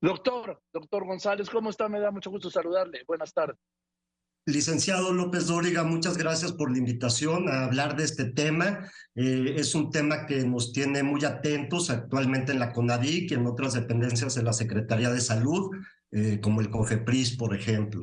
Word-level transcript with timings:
Doctor, 0.00 0.62
doctor 0.72 1.04
González, 1.04 1.50
¿cómo 1.50 1.70
está? 1.70 1.88
Me 1.88 1.98
da 1.98 2.10
mucho 2.10 2.30
gusto 2.30 2.50
saludarle. 2.50 3.02
Buenas 3.06 3.32
tardes. 3.32 3.58
Licenciado 4.46 5.12
López 5.12 5.48
Dóriga, 5.48 5.84
muchas 5.84 6.16
gracias 6.16 6.52
por 6.52 6.70
la 6.70 6.78
invitación 6.78 7.48
a 7.50 7.64
hablar 7.64 7.96
de 7.96 8.04
este 8.04 8.24
tema. 8.24 8.88
Eh, 9.14 9.56
es 9.56 9.74
un 9.74 9.90
tema 9.90 10.24
que 10.24 10.46
nos 10.46 10.72
tiene 10.72 11.02
muy 11.02 11.22
atentos 11.24 11.90
actualmente 11.90 12.52
en 12.52 12.60
la 12.60 12.72
CONADIC 12.72 13.30
y 13.30 13.34
en 13.34 13.46
otras 13.46 13.74
dependencias 13.74 14.36
de 14.36 14.42
la 14.42 14.54
Secretaría 14.54 15.10
de 15.10 15.20
Salud, 15.20 15.76
eh, 16.12 16.40
como 16.40 16.62
el 16.62 16.70
COFEPRIS, 16.70 17.36
por 17.36 17.54
ejemplo. 17.54 18.00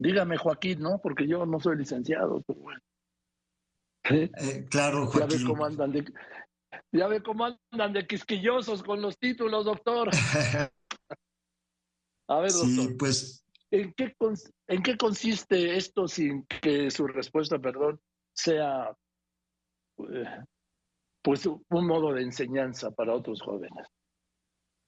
Dígame, 0.00 0.36
Joaquín, 0.36 0.80
¿no? 0.80 0.98
Porque 1.00 1.28
yo 1.28 1.46
no 1.46 1.60
soy 1.60 1.76
licenciado. 1.76 2.42
Eh, 4.04 4.66
claro, 4.68 5.06
Joaquín. 5.06 5.38
Ya 5.38 5.44
ve 5.44 5.44
cómo 5.44 5.64
andan 5.64 5.92
de, 5.92 6.04
ya 6.92 7.06
ve 7.06 7.22
cómo 7.22 7.46
andan 7.70 7.92
de 7.92 8.06
quisquillosos 8.06 8.82
con 8.82 9.00
los 9.00 9.18
títulos, 9.18 9.64
doctor. 9.64 10.10
A 12.28 12.38
ver, 12.38 12.52
doctor. 12.52 12.68
Sí, 12.68 12.94
pues 12.98 13.44
¿En 13.70 13.92
qué, 13.94 14.16
¿En 14.66 14.82
qué 14.82 14.96
consiste 14.96 15.76
esto 15.76 16.08
sin 16.08 16.44
que 16.46 16.90
su 16.90 17.06
respuesta, 17.06 17.58
perdón, 17.58 18.00
sea 18.34 18.90
eh, 19.98 20.44
pues 21.22 21.46
un 21.46 21.86
modo 21.86 22.12
de 22.12 22.22
enseñanza 22.22 22.90
para 22.90 23.14
otros 23.14 23.40
jóvenes? 23.42 23.86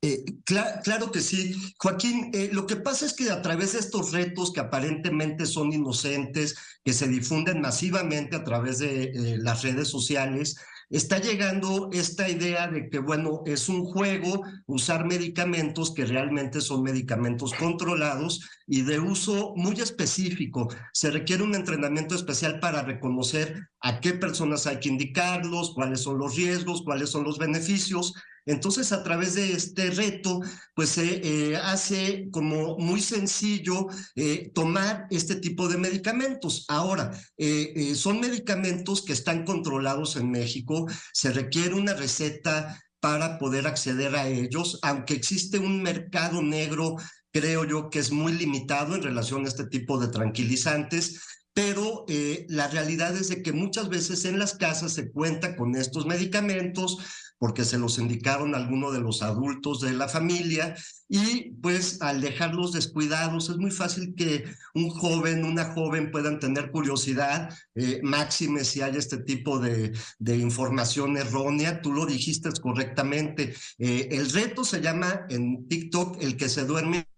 Eh, 0.05 0.25
claro 0.45 1.13
que 1.13 1.21
sí. 1.21 1.55
Joaquín, 1.79 2.33
eh, 2.35 2.51
lo 2.53 2.67
que 2.67 2.75
pasa 2.75 3.07
es 3.07 3.15
que 3.15 3.31
a 3.31 3.41
través 3.41 3.75
de 3.75 3.79
estos 3.79 4.11
retos 4.13 4.53
que 4.53 4.59
aparentemente 4.59 5.47
son 5.47 5.73
inocentes, 5.73 6.57
que 6.85 6.93
se 6.93 7.07
difunden 7.07 7.61
masivamente 7.61 8.35
a 8.35 8.43
través 8.43 8.81
de 8.81 9.13
las 9.39 9.63
redes 9.63 9.87
sociales, 9.87 10.57
está 10.93 11.19
llegando 11.19 11.89
esta 11.93 12.29
idea 12.29 12.69
de 12.69 12.89
que, 12.91 12.99
bueno, 12.99 13.43
es 13.47 13.69
un 13.69 13.85
juego 13.85 14.43
usar 14.67 15.07
medicamentos 15.07 15.93
que 15.95 16.05
realmente 16.05 16.61
son 16.61 16.83
medicamentos 16.83 17.55
controlados 17.55 18.47
y 18.67 18.83
de 18.83 19.01
uso 19.01 19.55
muy 19.57 19.81
específico. 19.81 20.69
Se 20.93 21.11
requiere 21.11 21.43
un 21.43 21.55
entrenamiento 21.55 22.15
especial 22.15 22.61
para 22.61 22.83
reconocer 22.83 23.69
a 23.81 24.01
qué 24.01 24.13
personas 24.13 24.67
hay 24.67 24.81
que 24.81 24.91
indicarlos, 24.91 25.73
cuáles 25.75 26.03
son 26.03 26.19
los 26.19 26.37
riesgos, 26.37 26.83
cuáles 26.83 27.11
son 27.11 27.25
los 27.25 27.39
beneficios. 27.39 28.13
Entonces, 28.47 28.93
a 28.93 29.03
través 29.05 29.35
de 29.35 29.53
este 29.53 29.91
reto, 29.91 30.41
pues 30.75 30.91
se 30.91 31.21
eh, 31.23 31.57
hace 31.57 32.29
como 32.31 32.77
muy 32.79 33.01
sencillo 33.01 33.87
eh, 34.17 34.51
tomar 34.55 35.07
este 35.11 35.37
tipo 35.37 35.69
de 35.69 35.79
medicamentos. 35.79 36.65
Ahora, 36.69 37.13
eh, 37.37 37.95
son 37.95 38.21
medicamentos 38.21 39.05
que 39.05 39.13
están 39.13 39.45
controlados 39.45 40.17
en 40.17 40.31
México, 40.31 40.87
se 41.13 41.33
requiere 41.33 41.75
una 41.75 41.95
receta 41.95 42.81
para 43.01 43.39
poder 43.39 43.67
acceder 43.67 44.15
a 44.15 44.29
ellos, 44.29 44.79
aunque 44.83 45.15
existe 45.15 45.59
un 45.59 45.83
mercado 45.83 46.41
negro, 46.43 46.97
creo 47.33 47.65
yo 47.65 47.91
que 47.91 47.99
es 47.99 48.13
muy 48.13 48.33
limitado 48.33 48.95
en 48.95 49.03
relación 49.03 49.45
a 49.45 49.49
este 49.49 49.67
tipo 49.67 49.99
de 49.99 50.09
tranquilizantes, 50.09 51.21
pero 51.53 52.07
la 52.49 52.69
realidad 52.69 53.15
es 53.17 53.29
de 53.29 53.43
que 53.43 53.53
muchas 53.53 53.89
veces 53.89 54.25
en 54.25 54.39
las 54.39 54.55
casas 54.55 54.93
se 54.93 55.11
cuenta 55.11 55.57
con 55.57 55.75
estos 55.75 56.07
medicamentos, 56.07 56.99
porque 57.43 57.65
se 57.65 57.77
los 57.77 57.99
indicaron 57.99 58.55
algunos 58.55 58.93
de 58.93 59.01
los 59.01 59.21
adultos 59.21 59.81
de 59.81 59.93
la 59.95 60.07
familia 60.07 60.77
y 61.09 61.51
pues 61.61 62.01
al 62.01 62.21
dejarlos 62.21 62.71
descuidados 62.71 63.51
es 63.51 63.57
muy 63.57 63.73
fácil 63.73 64.15
que 64.15 64.45
un 64.75 64.91
joven, 64.91 65.45
una 65.45 65.65
joven 65.75 66.13
puedan 66.13 66.39
tener 66.39 66.71
curiosidad, 66.71 67.53
eh, 67.75 67.99
máxime 68.05 68.63
si 68.65 68.81
hay 68.81 68.95
este 68.95 69.19
tipo 69.19 69.59
de, 69.59 69.93
información 70.25 71.17
errónea. 71.17 71.83
Tú 71.83 71.93
lo 71.93 72.07
dijiste 72.07 72.49
correctamente. 72.61 73.57
Eh, 73.77 74.11
el 74.13 74.31
reto 74.31 74.63
se 74.63 74.81
llama 74.81 75.27
en 75.29 75.67
TikTok 75.67 76.23
el 76.23 76.37
que 76.37 76.49
se 76.49 76.65
duerme. 76.65 77.09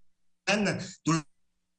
Tú 1.03 1.13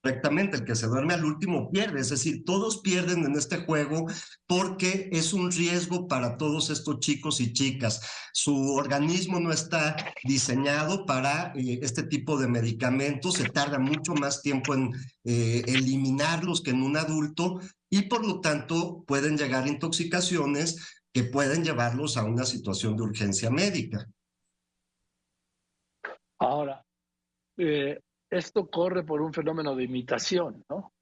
correctamente, 0.05 0.57
el 0.57 0.65
que 0.65 0.75
se 0.75 0.85
duerme 0.85 1.15
al 1.15 1.25
último 1.25 1.71
pierde, 1.71 1.99
es 1.99 2.09
decir, 2.09 2.45
todos 2.45 2.81
pierden 2.81 3.25
en 3.25 3.35
este 3.35 3.57
juego 3.65 4.05
porque 4.45 5.09
es 5.11 5.33
un 5.33 5.51
riesgo 5.51 6.07
para 6.07 6.37
todos 6.37 6.69
estos 6.69 6.99
chicos 6.99 7.41
y 7.41 7.53
chicas. 7.53 8.07
Su 8.31 8.75
organismo 8.75 9.39
no 9.39 9.51
está 9.51 9.95
diseñado 10.23 11.07
para 11.07 11.53
eh, 11.55 11.79
este 11.81 12.03
tipo 12.03 12.37
de 12.37 12.47
medicamentos, 12.47 13.33
se 13.33 13.49
tarda 13.49 13.79
mucho 13.79 14.13
más 14.13 14.43
tiempo 14.43 14.75
en 14.75 14.91
eh, 15.23 15.63
eliminarlos 15.65 16.61
que 16.61 16.69
en 16.69 16.83
un 16.83 16.97
adulto 16.97 17.59
y 17.89 18.03
por 18.03 18.27
lo 18.27 18.41
tanto 18.41 19.03
pueden 19.07 19.39
llegar 19.39 19.67
intoxicaciones 19.67 21.01
que 21.11 21.23
pueden 21.23 21.63
llevarlos 21.63 22.15
a 22.17 22.25
una 22.25 22.45
situación 22.45 22.95
de 22.95 23.01
urgencia 23.01 23.49
médica. 23.49 24.07
Ahora, 26.37 26.85
eh, 27.57 27.99
esto 28.35 28.69
corre 28.69 29.03
por 29.03 29.21
un 29.21 29.33
fenómeno 29.33 29.75
de 29.75 29.83
imitación, 29.83 30.63
¿no? 30.69 30.93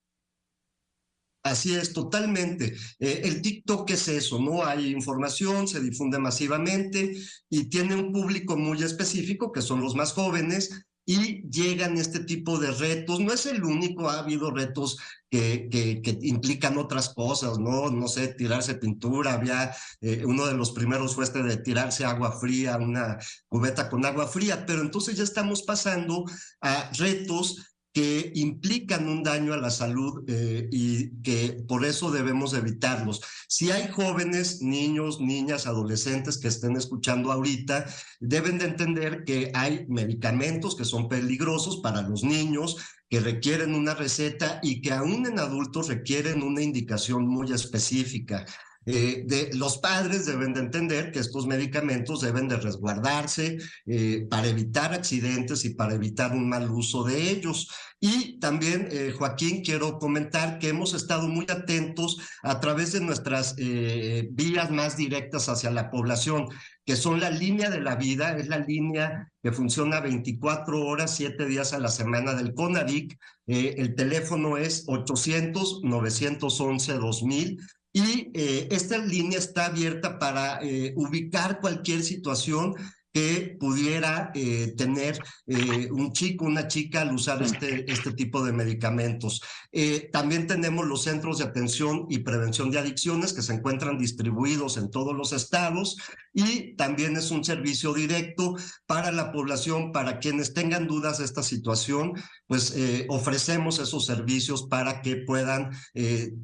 Así 1.43 1.75
es, 1.75 1.91
totalmente. 1.91 2.73
Eh, 2.99 3.21
el 3.25 3.41
TikTok 3.41 3.89
es 3.91 4.07
eso, 4.07 4.39
¿no? 4.39 4.63
Hay 4.63 4.91
información, 4.91 5.67
se 5.67 5.81
difunde 5.81 6.17
masivamente 6.17 7.13
y 7.49 7.69
tiene 7.69 7.95
un 7.95 8.13
público 8.13 8.55
muy 8.55 8.81
específico, 8.81 9.51
que 9.51 9.61
son 9.61 9.81
los 9.81 9.93
más 9.93 10.13
jóvenes, 10.13 10.85
y 11.05 11.49
llegan 11.49 11.97
este 11.97 12.21
tipo 12.21 12.59
de 12.59 12.71
retos. 12.71 13.19
No 13.19 13.33
es 13.33 13.45
el 13.45 13.63
único, 13.63 14.09
ha 14.09 14.19
habido 14.19 14.51
retos 14.51 14.97
que, 15.29 16.01
implican 16.21 16.77
otras 16.77 17.09
cosas, 17.09 17.57
¿no? 17.57 17.89
No 17.89 18.07
sé, 18.07 18.29
tirarse 18.29 18.75
pintura, 18.75 19.33
había, 19.33 19.75
eh, 20.01 20.23
uno 20.25 20.45
de 20.45 20.53
los 20.53 20.71
primeros 20.71 21.15
fue 21.15 21.23
este 21.23 21.41
de 21.41 21.57
tirarse 21.57 22.05
agua 22.05 22.39
fría, 22.39 22.77
una 22.77 23.17
cubeta 23.47 23.89
con 23.89 24.05
agua 24.05 24.27
fría, 24.27 24.65
pero 24.65 24.81
entonces 24.81 25.17
ya 25.17 25.23
estamos 25.23 25.63
pasando 25.63 26.25
a 26.61 26.91
retos 26.97 27.72
que 27.93 28.31
implican 28.35 29.07
un 29.07 29.21
daño 29.21 29.53
a 29.53 29.57
la 29.57 29.69
salud 29.69 30.23
eh, 30.27 30.67
y 30.71 31.21
que 31.21 31.63
por 31.67 31.85
eso 31.85 32.11
debemos 32.11 32.55
evitarlos. 32.55 33.21
Si 33.47 33.69
hay 33.69 33.87
jóvenes, 33.87 34.61
niños, 34.61 35.21
niñas, 35.21 35.67
adolescentes 35.67 36.39
que 36.39 36.47
estén 36.47 36.75
escuchando 36.75 37.31
ahorita, 37.31 37.85
deben 38.19 38.57
de 38.57 38.65
entender 38.65 39.23
que 39.25 39.51
hay 39.53 39.85
medicamentos 39.87 40.75
que 40.75 40.85
son 40.85 41.07
peligrosos 41.07 41.77
para 41.77 42.01
los 42.01 42.23
niños, 42.23 42.77
que 43.09 43.19
requieren 43.19 43.75
una 43.75 43.93
receta 43.93 44.59
y 44.63 44.81
que 44.81 44.91
aún 44.91 45.27
en 45.27 45.37
adultos 45.37 45.87
requieren 45.87 46.41
una 46.41 46.63
indicación 46.63 47.27
muy 47.27 47.51
específica. 47.51 48.43
Eh, 48.85 49.23
de, 49.25 49.51
los 49.53 49.77
padres 49.77 50.25
deben 50.25 50.53
de 50.53 50.59
entender 50.59 51.11
que 51.11 51.19
estos 51.19 51.47
medicamentos 51.47 52.19
deben 52.21 52.49
de 52.49 52.57
resguardarse 52.57 53.57
eh, 53.85 54.27
para 54.29 54.47
evitar 54.47 54.93
accidentes 54.93 55.63
y 55.63 55.73
para 55.73 55.93
evitar 55.93 56.33
un 56.33 56.49
mal 56.49 56.69
uso 56.69 57.03
de 57.03 57.29
ellos. 57.29 57.69
Y 57.99 58.39
también, 58.39 58.89
eh, 58.91 59.13
Joaquín, 59.17 59.63
quiero 59.63 59.97
comentar 59.97 60.59
que 60.59 60.67
hemos 60.69 60.93
estado 60.93 61.29
muy 61.29 61.45
atentos 61.49 62.17
a 62.41 62.59
través 62.59 62.91
de 62.91 62.99
nuestras 62.99 63.55
vías 63.55 64.71
más 64.71 64.97
directas 64.97 65.47
hacia 65.47 65.71
la 65.71 65.89
población, 65.89 66.49
que 66.85 66.97
son 66.97 67.21
la 67.21 67.29
línea 67.29 67.69
de 67.69 67.79
la 67.79 67.95
vida, 67.95 68.37
es 68.37 68.49
la 68.49 68.57
línea 68.57 69.31
que 69.41 69.53
funciona 69.53 70.01
24 70.01 70.85
horas, 70.85 71.15
7 71.15 71.45
días 71.45 71.71
a 71.71 71.79
la 71.79 71.87
semana 71.87 72.33
del 72.33 72.53
CONADIC. 72.53 73.17
el 73.47 73.95
teléfono 73.95 74.57
es 74.57 74.85
800-911-2000 74.87 77.57
y 77.93 78.31
eh, 78.33 78.67
esta 78.71 78.97
línea 78.97 79.37
está 79.37 79.67
abierta 79.67 80.17
para 80.17 80.59
eh, 80.63 80.93
ubicar 80.95 81.61
cualquier 81.61 82.03
situación 82.03 82.73
que 83.13 83.55
pudiera 83.59 84.31
eh, 84.33 84.73
tener 84.75 85.19
eh, 85.45 85.87
un 85.91 86.11
chico, 86.13 86.45
una 86.45 86.67
chica 86.67 87.01
al 87.01 87.13
usar 87.13 87.43
este, 87.43 87.89
este 87.89 88.11
tipo 88.13 88.43
de 88.43 88.51
medicamentos. 88.51 89.41
Eh, 89.71 90.09
también 90.11 90.47
tenemos 90.47 90.87
los 90.87 91.03
centros 91.03 91.37
de 91.37 91.45
atención 91.45 92.07
y 92.09 92.19
prevención 92.19 92.71
de 92.71 92.79
adicciones 92.79 93.33
que 93.33 93.43
se 93.43 93.53
encuentran 93.53 93.99
distribuidos 93.99 94.77
en 94.77 94.89
todos 94.89 95.15
los 95.15 95.31
estados 95.31 95.95
y 96.33 96.75
también 96.75 97.15
es 97.15 97.29
un 97.29 97.43
servicio 97.43 97.93
directo 97.93 98.55
para 98.87 99.11
la 99.11 99.31
población, 99.31 99.91
para 99.91 100.17
quienes 100.19 100.55
tengan 100.55 100.87
dudas 100.87 101.19
de 101.19 101.25
esta 101.25 101.43
situación, 101.43 102.13
pues 102.47 102.75
ofrecemos 103.09 103.77
esos 103.77 104.07
servicios 104.07 104.63
para 104.63 105.01
que 105.01 105.17
puedan 105.17 105.69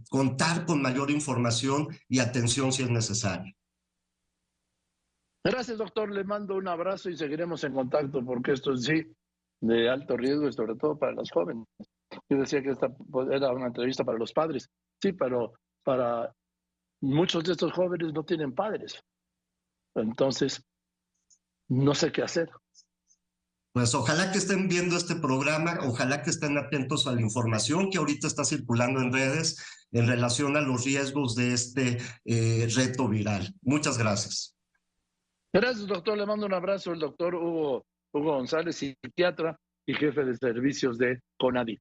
contar 0.10 0.68
con 0.68 0.84
mayor 0.84 1.10
información 1.10 1.88
y 2.08 2.20
atención 2.20 2.72
si 2.72 2.84
es 2.84 2.90
necesario. 2.90 3.59
Gracias, 5.44 5.78
doctor. 5.78 6.12
Le 6.12 6.24
mando 6.24 6.56
un 6.56 6.68
abrazo 6.68 7.10
y 7.10 7.18
seguiremos 7.18 7.64
en 7.64 7.74
contacto 7.74 8.24
porque 8.24 8.54
esto 8.54 8.74
es 8.74 8.84
sí 8.84 9.06
de 9.62 9.90
alto 9.90 10.16
riesgo 10.18 10.48
y 10.48 10.54
sobre 10.54 10.76
todo 10.76 10.98
para 10.98 11.14
los 11.14 11.32
jóvenes. 11.32 11.66
Yo 12.30 12.38
decía 12.38 12.62
que 12.62 12.72
esta 12.72 12.88
era 13.32 13.52
una 13.52 13.68
entrevista 13.68 14.04
para 14.04 14.18
los 14.18 14.34
padres, 14.34 14.70
sí, 15.02 15.14
pero 15.14 15.54
para 15.84 16.34
muchos 17.02 17.44
de 17.44 17.52
estos 17.52 17.72
jóvenes 17.74 18.14
no 18.14 18.24
tienen 18.24 18.54
padres. 18.54 19.00
Entonces, 19.96 20.64
no 21.70 21.94
sé 21.94 22.12
qué 22.12 22.24
hacer. 22.24 22.50
Pues 23.72 23.94
ojalá 23.94 24.32
que 24.32 24.40
estén 24.40 24.68
viendo 24.68 24.98
este 24.98 25.16
programa, 25.16 25.80
ojalá 25.84 26.24
que 26.24 26.32
estén 26.32 26.58
atentos 26.58 27.06
a 27.06 27.12
la 27.12 27.22
información 27.22 27.92
que 27.92 28.00
ahorita 28.00 28.28
está 28.28 28.44
circulando 28.44 29.00
en 29.00 29.14
redes 29.14 29.64
en 29.92 30.08
relación 30.08 30.58
a 30.58 30.62
los 30.62 30.86
riesgos 30.86 31.36
de 31.36 31.54
este 31.54 31.98
eh, 32.26 32.68
reto 32.76 33.08
viral. 33.08 33.54
Muchas 33.62 33.98
gracias. 33.98 34.59
Gracias, 35.54 35.88
doctor. 35.88 36.18
Le 36.18 36.26
mando 36.26 36.46
un 36.46 36.54
abrazo. 36.54 36.92
El 36.94 37.00
doctor 37.00 37.36
Hugo 37.36 37.84
Hugo 38.14 38.36
González, 38.36 38.76
psiquiatra 38.76 39.58
y 39.88 39.94
jefe 39.94 40.24
de 40.24 40.36
servicios 40.36 40.98
de 40.98 41.20
CONADI. 41.40 41.78